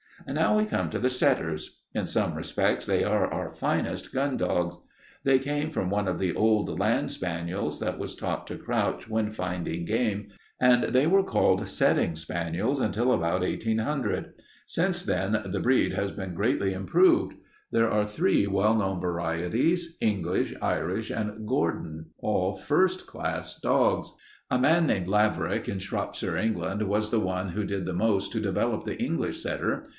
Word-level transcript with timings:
"Now 0.27 0.57
we 0.57 0.65
come 0.65 0.89
to 0.91 0.99
the 0.99 1.09
setters. 1.09 1.79
In 1.93 2.05
some 2.07 2.35
respects 2.35 2.85
they 2.85 3.03
are 3.03 3.31
our 3.31 3.51
finest 3.51 4.11
gun 4.13 4.37
dogs. 4.37 4.77
They 5.23 5.39
came 5.39 5.71
from 5.71 5.89
one 5.89 6.07
of 6.07 6.19
the 6.19 6.33
old 6.35 6.79
land 6.79 7.11
spaniels 7.11 7.79
that 7.79 7.97
was 7.99 8.15
taught 8.15 8.45
to 8.47 8.57
crouch 8.57 9.09
when 9.09 9.29
finding 9.31 9.83
game 9.85 10.29
and 10.59 10.85
they 10.85 11.05
were 11.07 11.23
called 11.23 11.67
setting 11.67 12.15
spaniels 12.15 12.79
until 12.79 13.11
about 13.11 13.41
1800. 13.41 14.33
Since 14.67 15.05
then 15.05 15.41
the 15.45 15.59
breed 15.59 15.93
has 15.93 16.11
been 16.11 16.35
greatly 16.35 16.73
improved. 16.73 17.33
There 17.71 17.89
are 17.89 18.05
three 18.05 18.45
well 18.45 18.75
known 18.75 18.99
varieties, 19.01 19.97
English, 20.01 20.53
Irish, 20.61 21.09
and 21.09 21.47
Gordon, 21.47 22.07
all 22.19 22.55
first 22.55 23.05
class 23.07 23.59
dogs. 23.59 24.11
"A 24.51 24.59
man 24.59 24.85
named 24.85 25.07
Laverack 25.07 25.67
in 25.67 25.79
Shropshire, 25.79 26.37
England, 26.37 26.83
was 26.83 27.09
the 27.11 27.19
one 27.19 27.49
who 27.49 27.63
did 27.63 27.85
the 27.85 27.93
most 27.93 28.31
to 28.31 28.39
develop 28.39 28.83
the 28.83 29.01
English 29.01 29.41
setter. 29.41 29.85